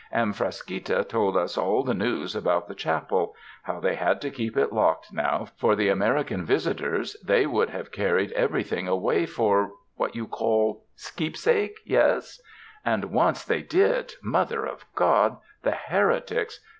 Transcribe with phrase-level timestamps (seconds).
[0.11, 4.57] And Frasquita told us all the news about the chapel, how they had to keep
[4.57, 10.15] it locked now, for the American visitors they would have carried everything away for— what
[10.15, 12.41] you call?— keepsake, yes;
[12.83, 16.59] and once they did— Mother of God, the here tics!